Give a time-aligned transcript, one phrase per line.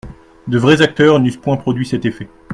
[0.47, 2.27] De vrais acteurs n'eussent point produit cet effet.